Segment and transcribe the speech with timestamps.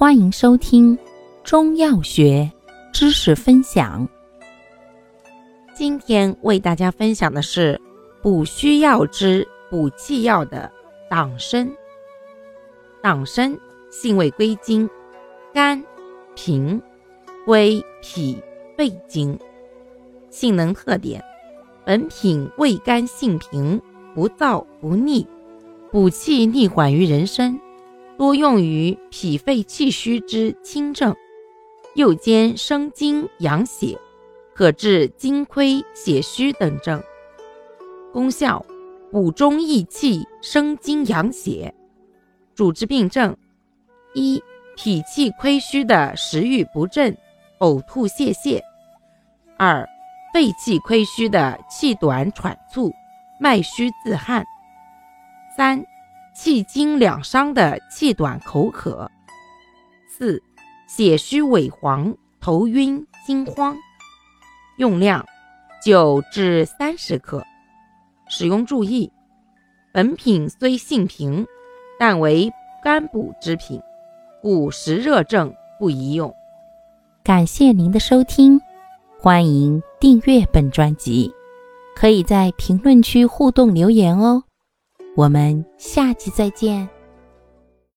[0.00, 0.98] 欢迎收听
[1.44, 2.50] 中药学
[2.90, 4.08] 知识分享。
[5.74, 7.78] 今天为大家分享的是
[8.22, 10.72] 补虚药之补气药的
[11.10, 11.70] 党参。
[13.02, 13.54] 党参
[13.90, 14.88] 性味归经，
[15.52, 15.84] 肝、
[16.34, 16.80] 脾、
[17.44, 18.42] 归脾、
[18.78, 19.38] 肺经。
[20.30, 21.22] 性能特点：
[21.84, 23.78] 本品味甘性平，
[24.14, 25.26] 不燥不腻，
[25.92, 27.60] 补气逆缓于人参。
[28.20, 31.16] 多用于脾肺气虚之轻症，
[31.94, 33.98] 又兼生津养血，
[34.54, 37.02] 可治津亏血虚等症。
[38.12, 38.62] 功效：
[39.10, 41.74] 补中益气，生津养血。
[42.54, 43.34] 主治病症：
[44.12, 44.38] 一、
[44.76, 47.16] 脾气亏虚的食欲不振、
[47.60, 48.60] 呕吐泄泻；
[49.56, 49.88] 二、
[50.34, 52.92] 肺气亏虚的气短喘促、
[53.40, 54.44] 脉虚自汗；
[55.56, 55.82] 三。
[56.34, 59.10] 气经两伤的气短口渴，
[60.08, 60.42] 四
[60.88, 63.76] 血虚萎黄、头晕、心慌。
[64.78, 65.24] 用量
[65.84, 67.44] 九至三十克。
[68.28, 69.10] 使用注意：
[69.92, 71.46] 本品虽性平，
[71.98, 72.50] 但为
[72.82, 73.82] 肝补之品，
[74.40, 76.32] 故实热症不宜用。
[77.24, 78.60] 感谢您的收听，
[79.18, 81.30] 欢迎订阅本专辑，
[81.94, 84.44] 可以在评论区互动留言哦。
[85.16, 86.99] 我们下期再见。